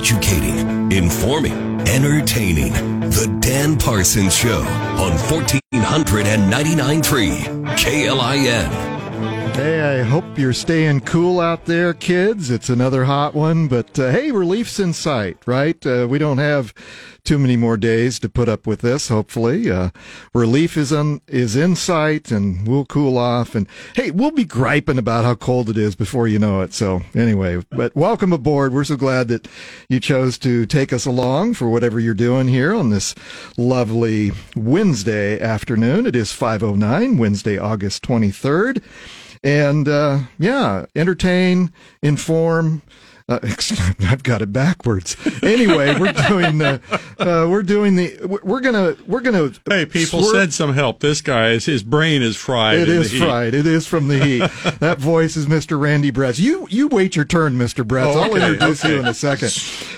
[0.00, 1.52] educating, informing,
[1.86, 2.72] entertaining.
[3.10, 8.89] The Dan Parsons Show on 1499.3 KLIN.
[9.52, 12.50] Hey, I hope you're staying cool out there, kids.
[12.50, 15.84] It's another hot one, but uh, hey, relief's in sight, right?
[15.84, 16.72] Uh, we don't have
[17.24, 19.08] too many more days to put up with this.
[19.08, 19.90] Hopefully, uh,
[20.32, 23.54] relief is on is in sight, and we'll cool off.
[23.54, 26.72] And hey, we'll be griping about how cold it is before you know it.
[26.72, 28.72] So anyway, but welcome aboard.
[28.72, 29.48] We're so glad that
[29.88, 33.14] you chose to take us along for whatever you're doing here on this
[33.56, 36.06] lovely Wednesday afternoon.
[36.06, 38.82] It is 5:09, Wednesday, August 23rd
[39.42, 41.72] and uh, yeah, entertain,
[42.02, 42.82] inform.
[43.30, 43.38] Uh,
[44.00, 45.16] I've got it backwards.
[45.40, 46.80] Anyway, we're doing the,
[47.20, 49.52] uh, we're doing the, we're gonna, we're gonna.
[49.68, 50.98] Hey, people said some help.
[50.98, 52.80] This guy is, his brain is fried.
[52.80, 53.54] It is fried.
[53.54, 54.38] It is from the heat.
[54.80, 55.80] that voice is Mr.
[55.80, 56.40] Randy Bretz.
[56.40, 57.84] You, you wait your turn, Mr.
[57.84, 58.16] Bretz.
[58.16, 58.94] Oh, I'll introduce okay.
[58.94, 59.52] you in a second.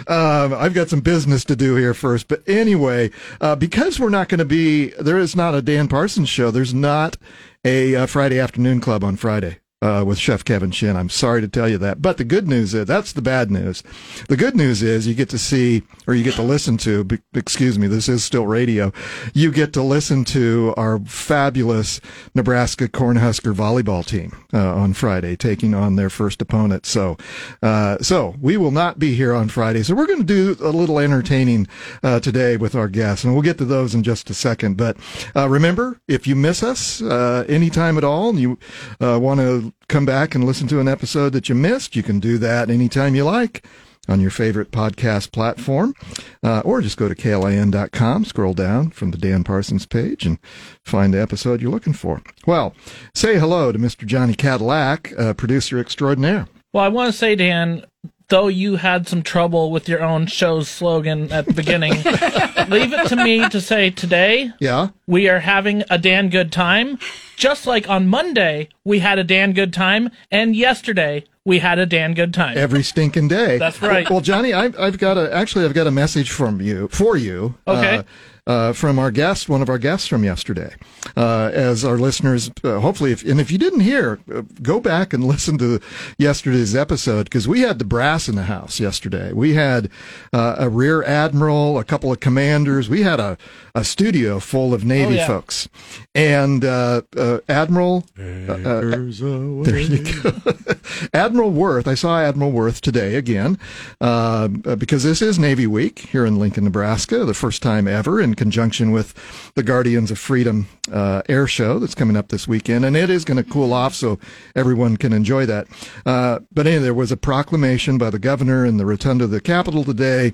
[0.08, 4.28] Um, I've got some business to do here first, but anyway, uh, because we're not
[4.28, 6.50] going to be, there is not a Dan Parsons show.
[6.50, 7.16] There's not
[7.64, 10.96] a, uh Friday afternoon club on Friday uh, with Chef Kevin Shin.
[10.96, 12.00] I'm sorry to tell you that.
[12.00, 13.82] But the good news is that's the bad news.
[14.28, 17.18] The good news is you get to see or you get to listen to, be,
[17.34, 18.92] excuse me, this is still radio.
[19.34, 22.00] You get to listen to our fabulous
[22.34, 26.86] Nebraska Cornhusker volleyball team uh, on Friday taking on their first opponent.
[26.86, 27.16] So,
[27.62, 29.82] uh, so we will not be here on Friday.
[29.82, 31.66] So we're going to do a little entertaining
[32.04, 34.76] uh, today with our guests, and we'll get to those in just a second.
[34.76, 34.96] But
[35.34, 38.58] uh, remember, if you miss us uh, anytime at all, and you
[39.00, 42.38] want to come back and listen to an episode that you missed, you can do
[42.38, 43.66] that anytime you like
[44.08, 45.94] on your favorite podcast platform,
[46.42, 50.38] uh, or just go to klin.com, scroll down from the Dan Parsons page, and
[50.84, 52.20] find the episode you're looking for.
[52.46, 52.74] Well,
[53.14, 54.04] say hello to Mr.
[54.04, 56.48] Johnny Cadillac, uh, producer extraordinaire.
[56.72, 57.84] Well, I want to say, Dan,
[58.32, 61.92] though you had some trouble with your own show's slogan at the beginning,
[62.70, 66.98] leave it to me to say today Yeah, we are having a damn good time.
[67.36, 71.84] Just like on Monday, we had a damn good time, and yesterday, we had a
[71.84, 72.56] damn good time.
[72.56, 73.58] every stinking day.
[73.58, 74.08] That's right.
[74.08, 77.56] Well, Johnny, I've, I've got a actually I've got a message from you for you.
[77.68, 77.98] Okay.
[77.98, 78.02] Uh,
[78.46, 80.74] uh, from our guest, one of our guests from yesterday,
[81.16, 85.12] uh, as our listeners, uh, hopefully, if, and if you didn't hear, uh, go back
[85.12, 85.78] and listen to
[86.18, 89.32] yesterday's episode because we had the brass in the house yesterday.
[89.32, 89.88] We had
[90.32, 92.88] uh, a rear admiral, a couple of commanders.
[92.88, 93.38] We had a,
[93.74, 95.26] a studio full of Navy Oh, yeah.
[95.26, 95.68] folks,
[96.14, 98.04] and uh, uh, Admiral.
[98.16, 100.32] there you go.
[101.14, 101.86] Admiral Worth.
[101.86, 103.58] I saw Admiral Worth today again
[104.00, 108.36] uh, because this is Navy Week here in Lincoln, Nebraska, the first time ever in
[108.36, 109.14] conjunction with
[109.54, 112.84] the Guardians of Freedom uh, air show that's coming up this weekend.
[112.84, 114.18] And it is going to cool off so
[114.56, 115.66] everyone can enjoy that.
[116.06, 119.40] Uh, but anyway, there was a proclamation by the governor in the rotunda of the
[119.40, 120.32] Capitol today.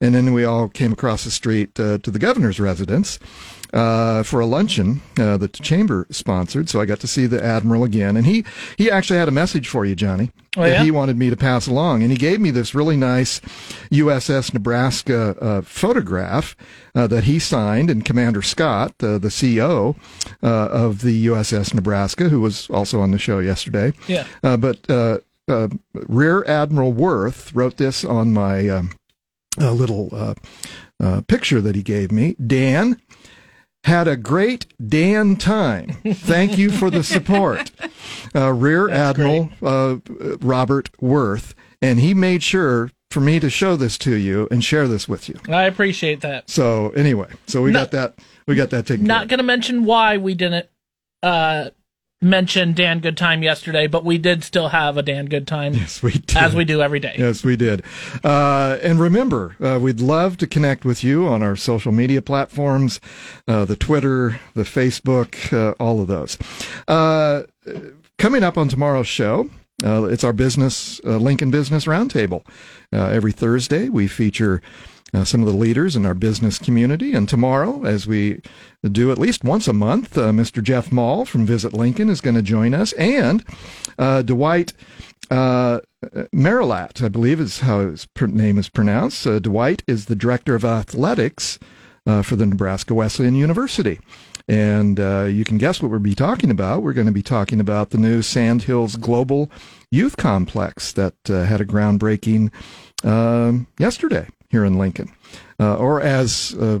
[0.00, 3.18] And then we all came across the street uh, to the governor's residence
[3.72, 6.68] uh, for a luncheon uh, that the chamber sponsored.
[6.68, 8.44] So I got to see the admiral again, and he
[8.78, 10.30] he actually had a message for you, Johnny.
[10.58, 13.40] Oh, that he wanted me to pass along, and he gave me this really nice
[13.90, 16.56] USS Nebraska uh, photograph
[16.94, 19.96] uh, that he signed, and Commander Scott, uh, the CEO
[20.42, 23.92] uh, of the USS Nebraska, who was also on the show yesterday.
[24.08, 24.26] Yeah.
[24.42, 28.90] Uh, but uh, uh, Rear Admiral Worth wrote this on my um,
[29.60, 30.34] uh, little uh,
[31.00, 32.34] uh, picture that he gave me.
[32.44, 33.00] Dan
[33.86, 35.96] had a great Dan time.
[36.04, 37.70] Thank you for the support.
[38.34, 39.96] Uh, Rear Admiral uh,
[40.40, 44.86] Robert Worth, and he made sure for me to show this to you and share
[44.88, 45.38] this with you.
[45.48, 46.50] I appreciate that.
[46.50, 48.14] So anyway, so we No- got that.
[48.46, 49.06] We got that taken.
[49.06, 50.66] Not going to mention why we didn't
[51.22, 51.70] uh,
[52.26, 55.74] mention Dan good time yesterday, but we did still have a Dan good time.
[55.74, 56.36] Yes, we did.
[56.36, 57.14] as we do every day.
[57.18, 57.82] Yes, we did.
[58.22, 63.00] Uh, and remember, uh, we'd love to connect with you on our social media platforms,
[63.48, 66.36] uh, the Twitter, the Facebook, uh, all of those.
[66.88, 67.42] Uh,
[68.18, 69.48] coming up on tomorrow's show,
[69.84, 72.46] uh, it's our business, uh, Lincoln Business Roundtable.
[72.92, 74.62] Uh, every Thursday, we feature
[75.14, 77.14] uh, some of the leaders in our business community.
[77.14, 78.40] And tomorrow, as we
[78.82, 80.62] do at least once a month, uh, Mr.
[80.62, 83.44] Jeff Maul from Visit Lincoln is going to join us, and
[83.98, 84.72] uh, Dwight
[85.30, 89.26] uh, I believe is how his name is pronounced.
[89.26, 91.58] Uh, Dwight is the director of athletics
[92.06, 93.98] uh, for the Nebraska Wesleyan University.
[94.48, 96.82] And uh, you can guess what we'll be talking about.
[96.82, 99.50] We're going to be talking about the new Sandhills Global
[99.90, 102.52] Youth Complex that had a groundbreaking
[103.04, 105.12] um, yesterday here in Lincoln.
[105.58, 106.80] Uh, or as uh,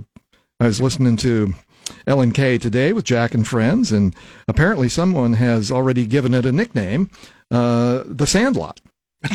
[0.60, 1.54] I was listening to
[2.06, 4.14] Ellen K today with Jack and Friends, and
[4.48, 7.10] apparently someone has already given it a nickname,
[7.50, 8.80] uh, the Sandlot.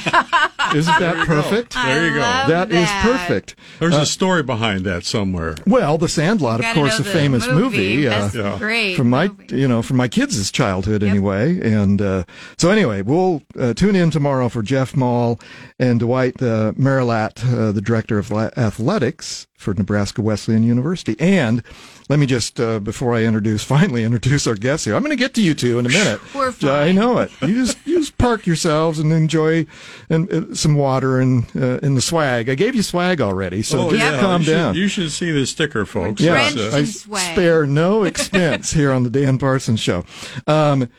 [0.75, 1.73] Isn't that perfect?
[1.73, 2.19] There you go.
[2.19, 3.56] love That is perfect.
[3.79, 5.56] There's a story behind that somewhere.
[5.68, 8.07] Well, The Sandlot, of course, a famous movie.
[8.07, 8.57] uh, That's Yeah.
[8.57, 8.95] great.
[8.95, 9.57] from my movie.
[9.57, 12.23] you know from my kids' childhood anyway and uh,
[12.57, 15.39] so anyway we'll uh, tune in tomorrow for jeff maul
[15.79, 21.63] and dwight uh, marilat uh, the director of athletics for nebraska wesleyan university and
[22.12, 25.16] let me just uh, before i introduce finally introduce our guests here i'm going to
[25.16, 28.18] get to you two in a minute We're i know it you just you just
[28.18, 29.66] park yourselves and enjoy
[30.10, 33.90] and uh, some water and uh, and the swag i gave you swag already so
[33.90, 34.19] just yeah.
[34.19, 36.22] calm Oh, you should, down You should see the sticker, folks.
[36.22, 37.34] yeah, Drenched uh, I swag.
[37.34, 40.04] spare no expense here on the Dan Parsons Show.
[40.48, 40.90] Um,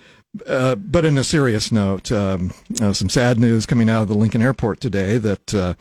[0.46, 4.14] uh, but in a serious note, um, uh, some sad news coming out of the
[4.14, 5.75] Lincoln Airport today that uh,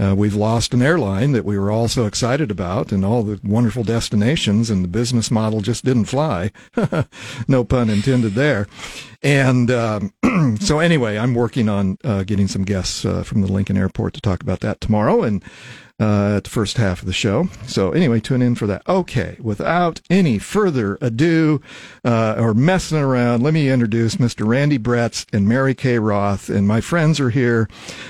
[0.00, 3.40] uh, we've lost an airline that we were all so excited about and all the
[3.44, 6.50] wonderful destinations, and the business model just didn't fly.
[7.48, 8.66] no pun intended there.
[9.22, 10.12] And um,
[10.60, 14.20] so, anyway, I'm working on uh, getting some guests uh, from the Lincoln Airport to
[14.20, 15.22] talk about that tomorrow.
[15.22, 15.44] And
[16.02, 17.48] uh, at the first half of the show.
[17.66, 18.82] So anyway, tune in for that.
[18.88, 21.60] Okay, without any further ado
[22.04, 24.46] uh, or messing around, let me introduce Mr.
[24.46, 27.68] Randy Bretz and Mary Kay Roth, and my friends are here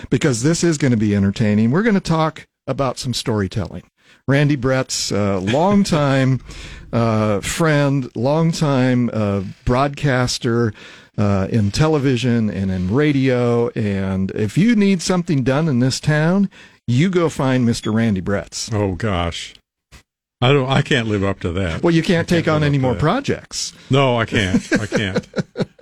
[0.08, 1.70] because this is going to be entertaining.
[1.70, 3.82] We're going to talk about some storytelling.
[4.28, 6.40] Randy Bretz, uh, longtime
[6.92, 10.72] uh, friend, longtime uh, broadcaster
[11.18, 13.68] uh, in television and in radio.
[13.70, 16.48] And if you need something done in this town,
[16.86, 17.92] you go find Mr.
[17.94, 18.72] Randy Bretz.
[18.74, 19.54] oh gosh,
[20.40, 20.68] I don't.
[20.68, 21.82] I can't live up to that.
[21.84, 23.00] Well, you can't take live on any more that.
[23.00, 23.72] projects.
[23.90, 24.72] No, I can't.
[24.72, 25.28] I can't.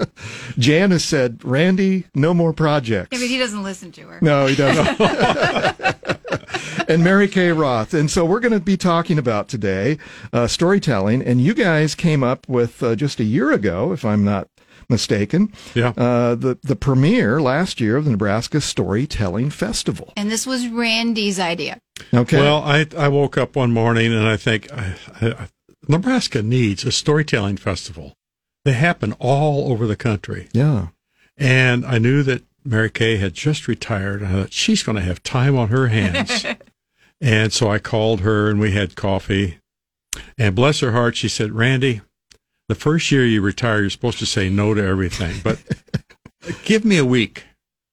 [0.59, 3.09] Jan has said, Randy, no more projects.
[3.13, 4.19] Yeah, but he doesn't listen to her.
[4.21, 5.01] No, he doesn't.
[6.91, 7.95] and Mary Kay Roth.
[7.95, 9.97] And so we're going to be talking about today
[10.35, 11.23] uh, storytelling.
[11.23, 14.49] And you guys came up with uh, just a year ago, if I'm not
[14.91, 15.93] mistaken, Yeah.
[15.97, 20.13] uh, the, the premiere last year of the Nebraska Storytelling Festival.
[20.17, 21.79] And this was Randy's idea.
[22.13, 22.39] Okay.
[22.39, 25.49] Well, I I woke up one morning and I think I, I,
[25.89, 28.15] Nebraska needs a storytelling festival.
[28.65, 30.89] They happen all over the country, yeah.
[31.39, 34.21] and I knew that Mary Kay had just retired.
[34.23, 36.45] And I thought she's going to have time on her hands,
[37.21, 39.59] and so I called her and we had coffee.
[40.37, 42.01] And bless her heart, she said, "Randy,
[42.71, 45.59] the first year you retire, you're supposed to say no to everything, but
[46.65, 47.45] give me a week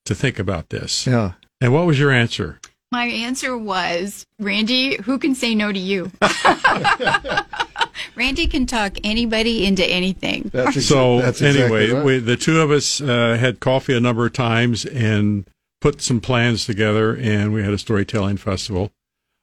[0.05, 1.33] to think about this." Yeah.
[1.59, 2.59] And what was your answer?
[2.91, 6.09] My answer was, Randy, who can say no to you?
[8.15, 10.49] Randy can talk anybody into anything.
[10.53, 12.05] That's exa- So that's exactly anyway, right.
[12.05, 15.47] we, the two of us uh, had coffee a number of times and
[15.81, 18.91] put some plans together, and we had a storytelling festival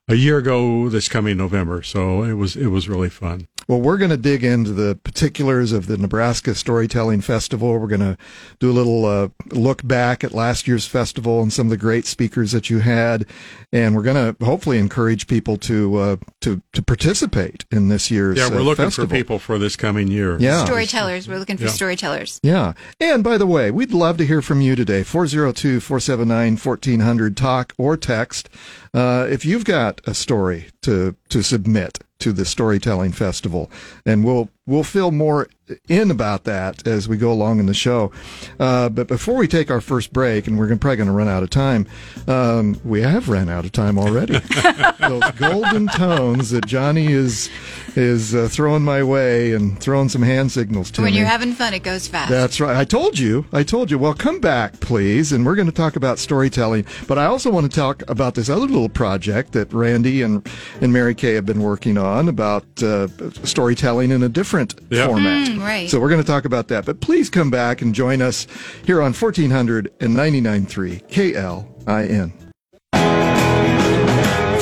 [0.09, 1.83] a year ago this coming November.
[1.83, 3.47] So it was it was really fun.
[3.69, 7.79] Well, we're going to dig into the particulars of the Nebraska Storytelling Festival.
[7.79, 8.17] We're going to
[8.61, 12.05] do a little uh, look back at last year's festival and some of the great
[12.07, 13.27] speakers that you had,
[13.73, 18.37] and we're going to hopefully encourage people to uh, to to participate in this year's.
[18.39, 18.53] Festival.
[18.53, 19.09] Yeah, we're uh, looking festival.
[19.09, 20.39] for people for this coming year.
[20.39, 20.65] Yeah.
[20.65, 21.29] Storytellers.
[21.29, 21.71] We're looking for Yeah.
[21.71, 22.41] storytellers.
[22.43, 22.75] Yeah.
[23.01, 25.03] And by the way, we'd love to hear from you today.
[25.03, 27.37] 402 479 1400.
[27.37, 28.49] Talk or text.
[28.93, 33.71] Uh, if you've got a story to, to submit to the Storytelling Festival,
[34.07, 35.49] and we'll we'll fill more
[35.89, 38.13] in about that as we go along in the show.
[38.61, 41.29] Uh, but before we take our first break, and we're gonna, probably going to run
[41.29, 41.87] out of time,
[42.29, 44.39] um, we have run out of time already.
[45.01, 47.49] Those golden tones that Johnny is
[47.97, 51.19] is uh, throwing my way and throwing some hand signals to When me.
[51.19, 52.31] you're having fun, it goes fast.
[52.31, 52.77] That's right.
[52.77, 53.47] I told you.
[53.53, 53.99] I told you.
[53.99, 55.33] Well, come back, please.
[55.33, 56.87] And we're going to talk about storytelling.
[57.07, 60.47] But I also want to talk about this other little project that Randy and,
[60.81, 63.07] and Mary Kay have been working on about uh,
[63.45, 64.54] storytelling in a different
[64.91, 65.07] Yeah.
[65.07, 65.49] format.
[65.49, 65.89] Mm, right.
[65.91, 66.85] So we're going to talk about that.
[66.85, 68.47] But please come back and join us
[68.85, 72.33] here on 1499.3 KLIN.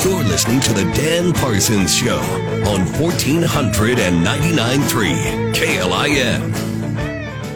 [0.03, 6.72] You're listening to the Dan Parsons Show on 1499.3 KLIN.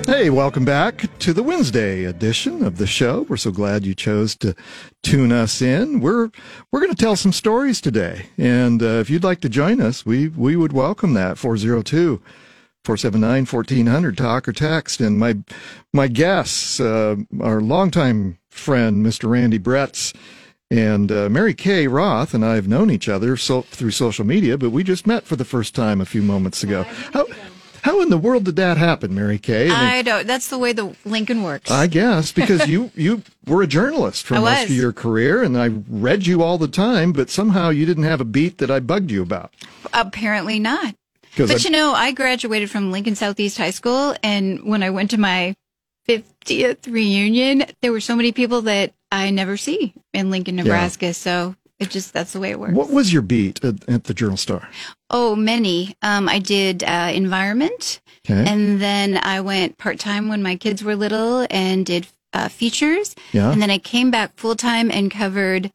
[0.07, 3.23] Hey, welcome back to the Wednesday edition of the show.
[3.23, 4.55] We're so glad you chose to
[5.03, 5.99] tune us in.
[5.99, 6.29] We're
[6.71, 10.05] we're going to tell some stories today, and uh, if you'd like to join us,
[10.05, 12.21] we we would welcome that 402
[12.85, 15.01] 479 1400 talk or text.
[15.01, 15.39] And my
[15.93, 19.29] my guests, uh, our longtime friend, Mr.
[19.29, 20.15] Randy Bretz,
[20.71, 24.57] and uh, Mary Kay Roth and I have known each other so, through social media,
[24.57, 26.83] but we just met for the first time a few moments ago.
[27.11, 27.25] How,
[27.83, 29.65] how in the world did that happen, Mary Kay?
[29.65, 30.27] I mean, I don't.
[30.27, 31.69] That's the way the Lincoln works.
[31.71, 34.69] I guess because you you were a journalist for I most was.
[34.71, 38.21] of your career, and I read you all the time, but somehow you didn't have
[38.21, 39.53] a beat that I bugged you about.
[39.93, 40.95] Apparently not.
[41.37, 45.11] But I- you know, I graduated from Lincoln Southeast High School, and when I went
[45.11, 45.55] to my
[46.07, 51.13] 50th reunion, there were so many people that I never see in Lincoln, Nebraska.
[51.13, 52.73] So it just that's the way it works.
[52.73, 54.67] What was your beat at, at the Journal Star?
[55.09, 55.95] Oh, many.
[56.01, 58.45] Um, I did uh, environment, Okay.
[58.49, 63.15] and then I went part time when my kids were little and did uh, features,
[63.31, 63.51] yeah.
[63.51, 65.71] and then I came back full time and covered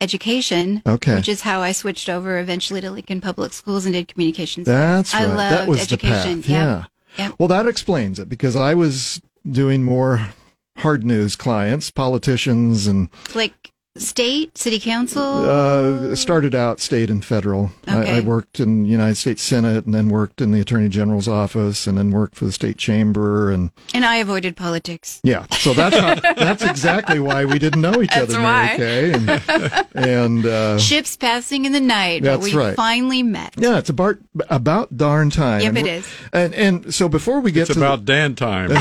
[0.00, 1.14] education, Okay.
[1.14, 4.66] which is how I switched over eventually to Lincoln Public Schools and did communications.
[4.66, 5.36] That's I right.
[5.36, 6.40] that was education.
[6.40, 6.50] the path.
[6.50, 6.84] Yeah.
[7.16, 7.30] Yeah.
[7.38, 10.30] Well, that explains it because I was doing more
[10.78, 15.22] hard news clients, politicians, and like state, city council.
[15.22, 17.70] uh, started out state and federal.
[17.86, 21.28] I, I worked in the United States Senate and then worked in the Attorney General's
[21.28, 25.20] office and then worked for the state chamber and and I avoided politics.
[25.22, 25.46] yeah.
[25.58, 28.76] So that's how, that's exactly why we didn't know each That's other, Mary why.
[28.76, 29.12] Kay.
[29.12, 32.74] And, and uh, Ships passing in the night, but That's we right.
[32.76, 33.54] finally met.
[33.56, 34.16] yeah, it's about
[34.50, 35.60] about darn time.
[35.62, 36.04] Yep, and it.
[36.32, 38.80] And and so before we get It's to the- about Dan time, right?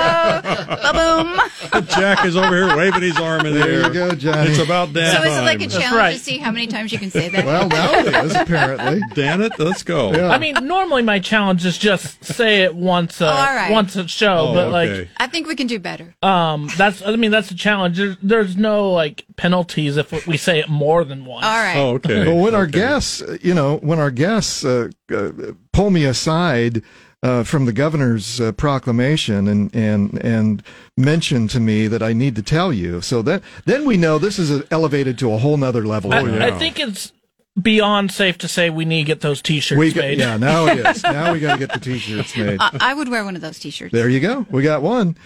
[0.00, 1.40] Ba-boom.
[1.88, 3.86] Jack is over here waving his arm in the There air.
[3.88, 4.50] you go, Johnny.
[4.50, 6.12] It's about Dan So is it like a challenge right.
[6.14, 7.44] to see how many times you can say that?
[7.44, 9.02] well, now it is apparently.
[9.14, 10.12] Damn it, let's go.
[10.12, 10.30] Yeah.
[10.30, 13.70] I mean, normally my challenge is just say it once a Oh, all right.
[13.70, 14.98] once a show, Oh, but okay.
[15.00, 16.14] like I think we can do better.
[16.22, 17.96] um that's I mean that's a challenge.
[17.98, 21.44] There's, there's no like penalties if we say it more than once.
[21.44, 21.76] All right.
[21.76, 22.24] Oh, okay.
[22.24, 25.30] But when our guests, you know, when our guests uh, uh,
[25.72, 26.82] pull me aside
[27.22, 30.62] uh, from the governor's uh, proclamation and and and
[30.96, 34.38] mention to me that I need to tell you, so that then we know this
[34.38, 36.12] is uh elevated to a whole nother level.
[36.12, 36.46] I, Oh, yeah.
[36.46, 37.12] I think it's
[37.60, 40.18] beyond safe to say we need to get those T-shirts we got, made.
[40.18, 41.02] yeah, now it is.
[41.10, 42.58] Now we got to get the t-shirts made.
[42.60, 43.92] I, I would wear one of those T-shirts.
[43.92, 44.46] There you go.
[44.50, 45.16] We got one.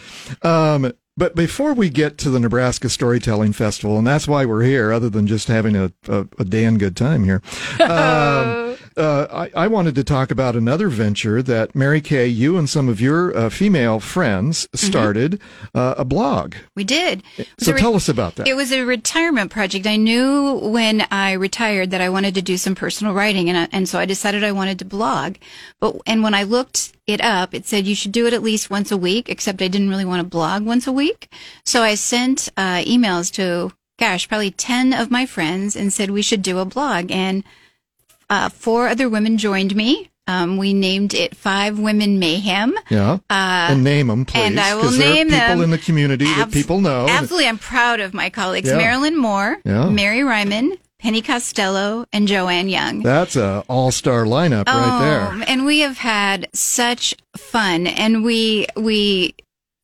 [0.43, 4.91] Um, but before we get to the Nebraska Storytelling Festival, and that's why we're here,
[4.91, 7.41] other than just having a, a, a damn good time here,
[7.81, 8.64] um,
[8.97, 12.89] uh, I, I wanted to talk about another venture that Mary Kay, you and some
[12.89, 15.41] of your uh, female friends started
[15.75, 16.55] uh, a blog.
[16.77, 17.23] We did.
[17.59, 18.47] So re- tell us about that.
[18.47, 19.87] It was a retirement project.
[19.87, 23.69] I knew when I retired that I wanted to do some personal writing, and I,
[23.73, 25.37] and so I decided I wanted to blog.
[25.81, 28.71] But and when I looked it up, it said you should do it at least
[28.71, 29.29] once a week.
[29.29, 31.29] Except I didn't really want to blog once a week,
[31.65, 36.23] so I sent uh, emails to gosh, probably ten of my friends and said we
[36.23, 37.11] should do a blog.
[37.11, 37.45] And
[38.31, 40.11] uh, four other women joined me.
[40.27, 42.75] Um, we named it Five Women Mayhem.
[42.89, 43.19] yeah.
[43.29, 44.41] and name them, please.
[44.41, 45.51] Uh, and I will 'cause there are name people them.
[45.51, 47.07] People in the community that people know.
[47.09, 48.79] Absolutely, I'm proud of my colleagues: Yeah.
[48.79, 49.91] Marilyn Moore, Yeah.
[49.91, 53.03] Mary Ryman, Penny Costello, and Joanne Young.
[53.03, 55.29] That's a all-star lineup right there.
[55.31, 59.35] Oh, and we have had such fun, and we we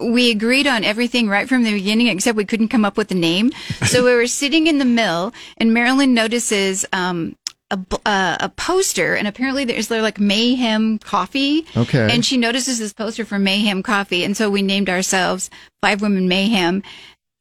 [0.02, 3.14] we agreed on everything right from the beginning, except we couldn't come up with a
[3.14, 3.52] name.
[3.84, 6.86] So we were sitting in the mill, and Marilyn notices.
[6.94, 7.36] Um,
[7.70, 11.66] a, uh, a poster, and apparently there's there like Mayhem Coffee.
[11.76, 12.08] Okay.
[12.12, 15.50] And she notices this poster for Mayhem Coffee, and so we named ourselves
[15.82, 16.82] Five Women Mayhem.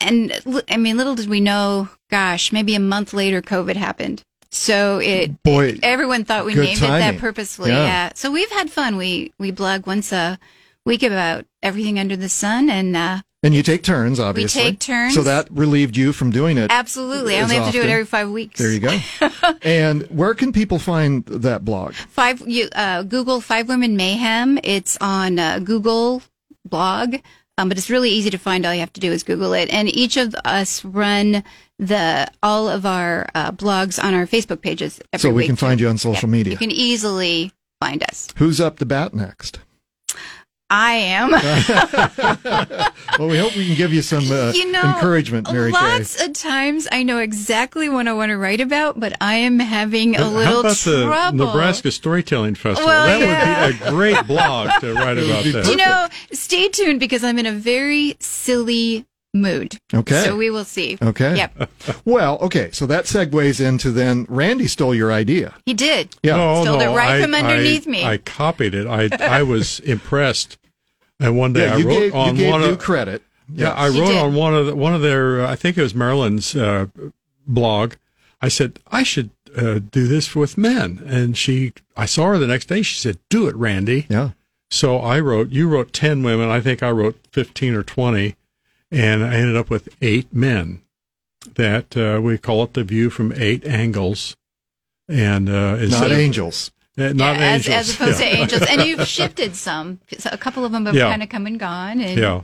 [0.01, 4.23] And I mean, little did we know, gosh, maybe a month later, COVID happened.
[4.51, 7.71] So it, Boy, everyone thought we named it that purposefully.
[7.71, 7.83] Yeah.
[7.83, 8.11] Yeah.
[8.15, 8.97] So we've had fun.
[8.97, 10.39] We we blog once a
[10.85, 14.63] week about everything under the sun, and uh, And you take turns, obviously.
[14.63, 15.13] We take turns.
[15.13, 16.69] So that relieved you from doing it.
[16.71, 18.59] absolutely, I only have to do it every five weeks.
[18.59, 18.99] There you go.
[19.61, 21.93] and where can people find that blog?
[21.93, 22.41] Five.
[22.45, 24.59] You uh, Google Five Women Mayhem.
[24.63, 26.21] It's on uh, Google
[26.65, 27.15] blog.
[27.57, 28.65] Um, but it's really easy to find.
[28.65, 29.69] All you have to do is Google it.
[29.69, 31.43] And each of us run
[31.77, 34.99] the all of our uh, blogs on our Facebook pages.
[35.13, 35.83] Every So we can find too.
[35.85, 36.33] you on social Yeah.
[36.33, 36.51] media.
[36.51, 38.29] You can easily find us.
[38.37, 39.59] Who's up to bat next?
[40.69, 41.31] I am.
[43.17, 45.77] Well, we hope we can give you some uh, you know, encouragement, Mary Kay.
[45.77, 49.59] lots of times I know exactly what I want to write about, but I am
[49.59, 51.37] having a little How little about the trouble.
[51.47, 52.87] Nebraska Storytelling Festival?
[52.87, 53.65] Well, that yeah.
[53.67, 55.65] would be a great blog to write about that.
[55.69, 59.77] you know, stay tuned because I'm in a very silly mood.
[59.93, 60.23] Okay.
[60.23, 60.97] So we will see.
[61.01, 61.35] Okay.
[61.35, 61.69] Yep.
[62.05, 62.69] Well, okay.
[62.71, 65.53] So that segues into then Randy stole your idea.
[65.65, 66.15] He did.
[66.23, 66.37] Yeah.
[66.37, 68.03] No, Stole no, it right I- from underneath I- me.
[68.05, 68.87] I copied it.
[68.87, 70.57] I I was impressed.
[71.19, 73.21] And one day Yeah, I wrote gave, on you gave one due of credit.
[73.53, 75.93] yeah, I wrote on one of the, one of their uh, I think it was
[75.93, 76.87] Marilyn's uh,
[77.47, 77.93] blog.
[78.41, 82.47] I said I should uh, do this with men, and she I saw her the
[82.47, 82.81] next day.
[82.83, 84.29] She said, "Do it, Randy." Yeah.
[84.71, 86.47] So I wrote, you wrote 10 women.
[86.49, 88.35] I think I wrote 15 or 20.
[88.91, 90.83] And I ended up with eight men
[91.55, 94.37] that uh, we call it the view from eight angles.
[95.07, 96.69] And uh, Not of- angels.
[96.99, 97.89] Uh, not Yeah, as, angels.
[97.89, 98.29] as opposed yeah.
[98.29, 98.61] to angels.
[98.69, 99.99] And you've shifted some.
[100.17, 101.09] So a couple of them have Yeah.
[101.09, 102.01] kind of come and gone.
[102.01, 102.41] And Yeah.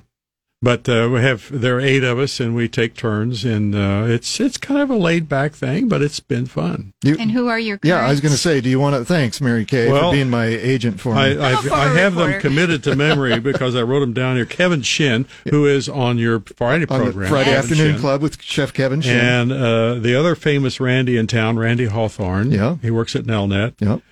[0.62, 4.06] But uh, we have there are eight of us, and we take turns, and uh,
[4.08, 6.94] it's it's kind of a laid back thing, but it's been fun.
[7.04, 9.06] You- And who are your yeah, I was going to say, do you want to?
[9.06, 11.20] Thanks, Mary Kay, Well, for being my agent for me.
[11.38, 14.46] I've, I have them committed to memory because I wrote them down here.
[14.46, 18.02] Kevin Shin, who is on your Friday on the program, Friday Kevin Afternoon Shin.
[18.02, 19.20] Club with Chef Kevin Shin.
[19.20, 22.52] and uh, the other famous Randy in town, Randy Hawthorne.
[22.52, 22.78] Yeah.
[22.82, 23.76] he works at Nelnet.
[23.82, 24.00] Yep.
[24.00, 24.04] D.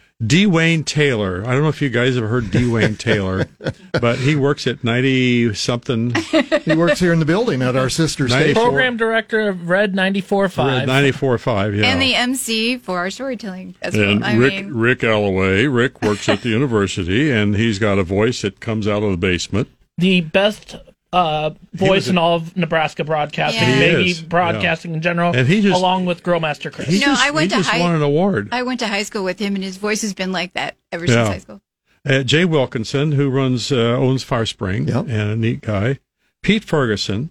[0.45, 1.43] Wayne Taylor.
[1.45, 2.67] I don't know if you guys have heard D.
[2.69, 3.45] Wayne Taylor,
[3.99, 6.13] but he works at ninety something,
[6.65, 8.53] He works here in the building at our sister station.
[8.53, 10.85] Program director of Red 94.5.
[10.87, 11.75] ninety four five.
[11.75, 14.09] Yeah, and the MC for our storytelling festival.
[14.11, 15.65] And I Rick mean, Rick Alloway.
[15.67, 19.17] Rick works at the university, and he's got a voice that comes out of the
[19.17, 19.67] basement.
[19.97, 20.75] the best
[21.13, 23.79] uh, voice in all of Nebraska broadcasting, Yeah.
[23.79, 26.87] Maybe is, broadcasting in general, And he just- along with Grillmaster Chris.
[26.87, 28.49] He No, just, I went he to just high- won an award.
[28.51, 31.05] I went to high school with him, and his voice has been like that ever
[31.05, 31.13] Yeah.
[31.13, 31.61] since high school.
[32.05, 35.05] Uh, Jay Wilkinson, who runs uh, owns Firespring, Yep.
[35.07, 35.99] and a neat guy.
[36.41, 37.29] Pete Ferguson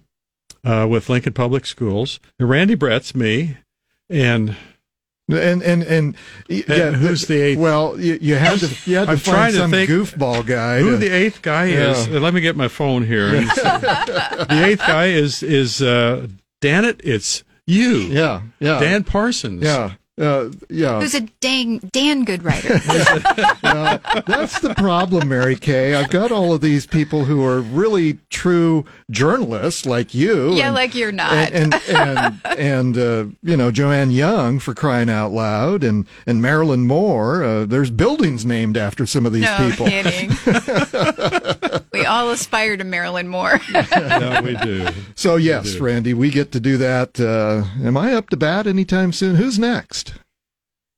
[0.63, 2.19] uh, with Lincoln Public Schools.
[2.39, 3.57] And Randy Bretz me,
[4.09, 4.55] and
[5.31, 6.15] And and and
[6.49, 7.57] y- yeah, who's the eighth?
[7.57, 10.45] Well, you, you had to you had to I'm find trying to some think goofball
[10.45, 10.79] guy.
[10.79, 12.07] who to- the eighth guy is.
[12.07, 12.17] Yeah.
[12.17, 13.31] Uh, Let me get my phone here.
[13.31, 16.27] the eighth guy is is uh,
[16.59, 16.83] Dan.
[16.83, 19.63] It it's you, yeah, yeah, Dan Parsons.
[19.63, 20.99] yeah, uh, yeah.
[20.99, 22.79] Who's a dang Dan good writer?
[23.63, 25.95] Well, that's the problem, Mary Kay.
[25.95, 30.53] I've got all of these people who are really true journalists, like you.
[30.53, 31.33] yeah, and- like you're not.
[31.51, 36.41] and and and, and uh, you know Joanne Young for crying out loud, and and
[36.41, 37.43] Marilyn Moore.
[37.43, 39.87] Uh, there's buildings named after some of these no people.
[39.87, 40.29] kidding.
[42.23, 43.59] we all aspire to Marilyn Moore.
[43.69, 44.87] no, we do.
[45.15, 47.19] So yes, Randy, we get to do that.
[47.19, 49.35] Uh, am I up to bat anytime soon?
[49.35, 50.13] Who's next?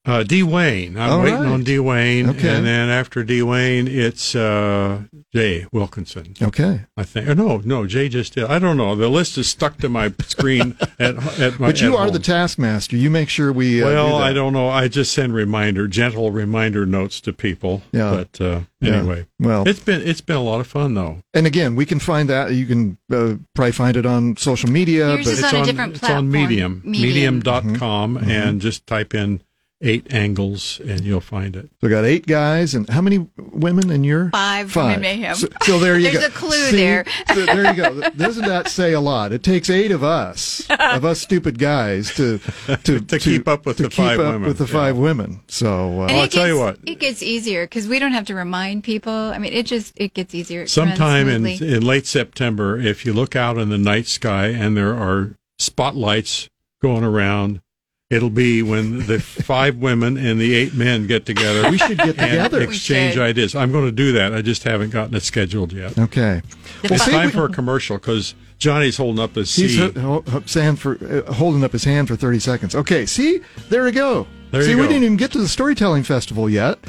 [0.05, 0.43] Uh, D.
[0.43, 0.97] Wayne.
[0.97, 1.51] I'm All waiting right.
[1.51, 1.79] on D.
[1.79, 2.55] Wayne, Okay.
[2.55, 3.41] and then after D.
[3.41, 5.01] Wayne, it's uh,
[5.33, 6.35] Jay Wilkinson.
[6.41, 7.27] Okay, I think.
[7.27, 8.43] Or no, no, Jay just did.
[8.45, 8.95] I don't know.
[8.95, 11.69] The list is stuck to my screen at at my.
[11.69, 12.95] but you at are the taskmaster.
[12.95, 13.81] You make sure we.
[13.81, 14.23] Uh, well, do that.
[14.23, 14.69] I don't know.
[14.69, 17.81] I just send reminder, gentle reminder notes to people.
[17.91, 18.11] Yeah.
[18.11, 18.97] But uh, Yeah.
[18.99, 21.17] anyway, Well, it's been it's been a lot of fun though.
[21.33, 22.53] and again, we can find that.
[22.53, 25.13] You can uh, probably find it on social media.
[25.15, 27.37] Yours but is it's on a different it's on Medium, Medium.
[27.41, 28.29] medium.com, Mm-hmm.
[28.29, 29.41] and just type in
[29.85, 31.65] eight angles and you'll find it.
[31.65, 34.97] So, we got eight guys, and how many women in your Five, Five.
[34.97, 35.35] Women Mayhem.
[35.35, 36.19] So, so there you There's go.
[36.21, 36.77] There's a clue See?
[36.77, 37.03] there.
[37.29, 38.09] Th- there you go.
[38.11, 39.31] Doesn't that say a lot?
[39.31, 42.39] It takes eight of us, of us stupid guys, to
[42.83, 44.71] to, To keep up with to the keep five up women, with the yeah.
[44.73, 45.41] five women.
[45.47, 46.79] So uh, And I'll it tell you what.
[46.85, 49.13] It gets easier because we don't have to remind people.
[49.13, 50.63] I mean, it just it gets easier.
[50.63, 54.75] It Sometime in, in late September, if you look out in the night sky and
[54.75, 56.49] there are spotlights
[56.81, 57.61] going around,
[58.09, 61.69] it'll be when the five women and the eight men get together.
[61.71, 62.59] we should get and together.
[62.59, 63.55] We exchange ideas.
[63.55, 64.33] I'm going to do that.
[64.33, 65.97] I just haven't gotten it scheduled yet.
[65.97, 66.41] Okay.
[66.83, 69.97] It's time we- for a commercial because Johnny's holding up his He's seed.
[69.97, 72.75] ho- ho- hand for, uh, holding up his hand for 30 seconds.
[72.75, 73.41] Okay, see?
[73.69, 74.27] There we go.
[74.51, 74.89] There see, you we go.
[74.89, 76.79] didn't even get to the Storytelling Festival yet.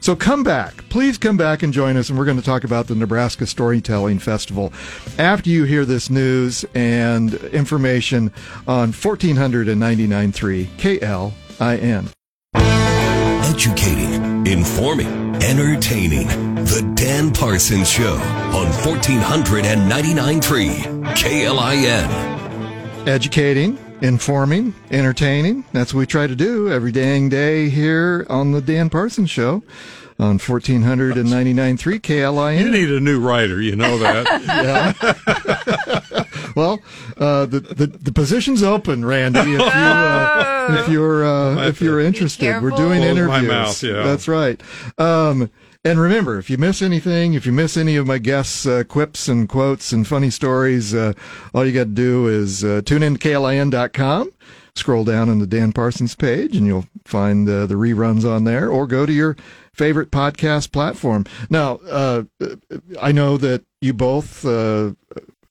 [0.00, 0.88] So come back.
[0.88, 4.18] Please come back and join us, and we're going to talk about the Nebraska Storytelling
[4.18, 4.72] Festival
[5.18, 8.32] after you hear this news and information
[8.66, 12.08] on 1499.3 KLIN.
[13.48, 16.28] Educating, informing, entertaining.
[16.66, 23.08] The Dan Parsons Show on 1499.3 KLIN.
[23.08, 25.64] Educating, informing, entertaining.
[25.72, 29.62] That's what we try to do every dang day here on the Dan Parsons Show
[30.18, 32.60] on 1499.3 KLIN.
[32.60, 34.26] You need a new writer, you know that.
[36.56, 36.80] Well,
[37.18, 39.40] uh, the, the the position's open, Randy.
[39.40, 43.28] If you uh, if you're uh, if you're interested, we're doing Close interviews.
[43.28, 44.02] my mouth, yeah.
[44.04, 44.58] That's right.
[44.96, 45.50] Um,
[45.86, 49.28] and remember, if you miss anything, if you miss any of my guests' uh, quips
[49.28, 51.12] and quotes and funny stories, uh,
[51.54, 54.30] all you got to do is uh, tune in to KLIN.com.
[54.74, 58.68] Scroll down on the Dan Parsons page, and you'll find uh, the reruns on there,
[58.68, 59.34] or go to your
[59.72, 61.24] favorite podcast platform.
[61.48, 62.24] Now, uh,
[63.00, 64.92] I know that you both uh,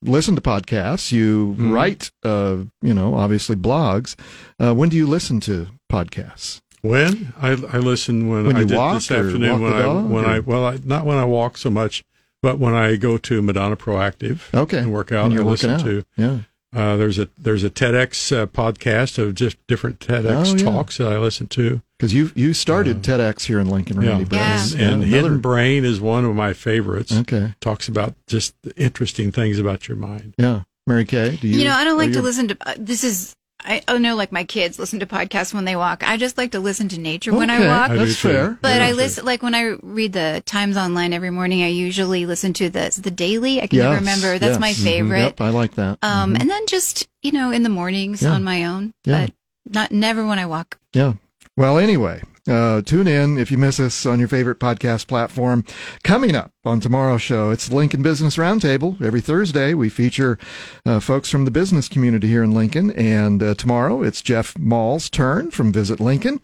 [0.04, 1.12] listen to podcasts.
[1.12, 1.72] You Mm-hmm.
[1.72, 4.16] write, uh, you know, obviously blogs.
[4.60, 6.62] Uh, when do you listen to podcasts?
[6.86, 10.26] When I, I listen when, When I did walk this afternoon walk when I when
[10.26, 12.04] or- I well I, not when I walk so much,
[12.42, 15.82] but when I go to Madonna Proactive Okay, and work out, and I listen out.
[15.82, 16.06] to.
[16.16, 16.40] Yeah.
[16.76, 20.64] Uh, there's a there's a TEDx uh, podcast of just different TEDx Oh, yeah.
[20.64, 21.82] talks that I listen to.
[21.98, 24.26] Because you you started TEDx here in Lincoln, Randy.
[24.36, 24.58] Yeah.
[24.58, 24.72] Bretz.
[24.74, 24.86] And, Yeah.
[24.88, 27.16] and another- Hidden Brain is one of my favorites.
[27.16, 27.54] Okay.
[27.62, 30.34] Talks about just interesting things about your mind.
[30.38, 30.64] Yeah.
[30.86, 31.60] Mary Kay, do you?
[31.60, 32.58] You know, I don't are like to listen to.
[32.66, 33.34] Uh, this is.
[33.66, 36.08] I, I know like my kids listen to podcasts when they walk.
[36.08, 37.92] I just like to listen to nature when I walk.
[37.92, 38.30] I That's too.
[38.30, 38.58] fair.
[38.62, 38.88] But Yeah.
[38.88, 41.64] I listen like when I read the Times Online every morning.
[41.64, 43.62] I usually listen to the the Daily.
[43.62, 44.40] I can never Yes, remember.
[44.40, 44.60] That's yes.
[44.60, 44.84] my Mhm.
[44.84, 45.20] favorite.
[45.20, 45.98] Yep, I like that.
[46.02, 48.32] Um, and then just you know in the mornings Yeah.
[48.32, 49.26] on my own, Yeah.
[49.28, 50.78] but not never when I walk.
[50.94, 51.14] Yeah.
[51.58, 55.64] Well, anyway, uh, tune in if you miss us on your favorite podcast platform.
[56.04, 59.02] Coming up on tomorrow's show, it's the Lincoln Business Roundtable.
[59.02, 60.38] Every Thursday, we feature
[60.86, 62.92] uh, folks from the business community here in Lincoln.
[62.92, 66.42] And uh, tomorrow, it's Jeff Maul's turn from Visit Lincoln.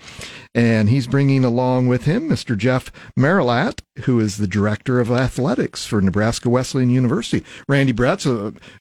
[0.53, 2.57] And he's bringing along with him Mr.
[2.57, 7.43] Jeff Marilat, who is the Director of Athletics for Nebraska Wesleyan University.
[7.67, 8.25] Randy Bretz,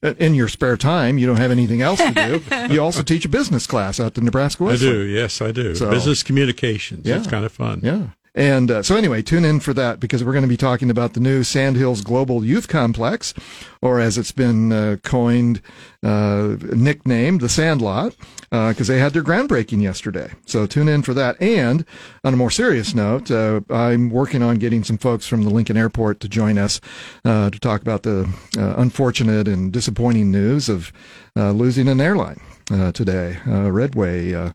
[0.03, 2.43] uh, in your spare time, you don't have anything else to do.
[2.75, 4.95] you also teach a business class at the Nebraska Wesleyan.
[4.95, 5.03] I do.
[5.05, 5.75] Yes, I do.
[5.75, 7.07] So- Business communications.
[7.07, 7.17] Yeah.
[7.19, 7.81] It's kind of fun.
[7.83, 8.09] Yeah.
[8.35, 11.15] And uh, so, anyway, tune in for that because we're going to be talking about
[11.15, 13.35] the new Sandhills Global Youth Complex,
[13.83, 15.61] or as it's been uh, coined,
[16.05, 18.15] uh, nicknamed, the Sandlot,
[18.51, 20.31] because they had their groundbreaking yesterday.
[20.47, 21.41] So, tune in for that.
[21.43, 21.85] And
[22.23, 25.77] on a more serious note, uh, I'm working on getting some folks from the Lincoln
[25.77, 26.81] Airport to join us
[27.25, 30.93] uh, to talk about the uh, unfortunate and disappointing news of
[31.37, 32.41] uh, losing an airline
[32.73, 33.39] uh, today.
[33.47, 34.53] Uh, Redway.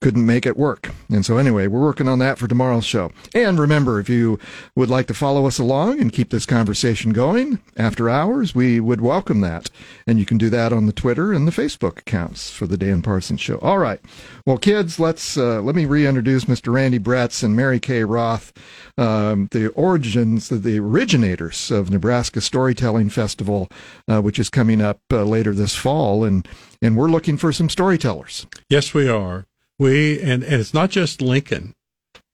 [0.00, 0.90] Couldn't make it work.
[1.10, 3.10] And so anyway, we're working on that for tomorrow's show.
[3.34, 4.38] And remember, if you
[4.76, 9.00] would like to follow us along and keep this conversation going after hours, we would
[9.00, 9.70] welcome that.
[10.06, 13.02] And you can do that on the Twitter and the Facebook accounts for the Dan
[13.02, 13.58] Parsons Show.
[13.58, 14.00] All right.
[14.46, 16.72] Well, kids, let's, uh, let me reintroduce Mr.
[16.72, 18.52] Randy Bretz and Mary Kay Roth,
[18.96, 23.68] um, the origins, the originators of Nebraska Storytelling Festival,
[24.06, 26.22] uh, which is coming up uh, later this fall.
[26.22, 26.46] And,
[26.80, 28.46] and we're looking for some storytellers.
[28.68, 29.44] Yes, we are.
[29.78, 31.74] We and, and it's not just Lincoln,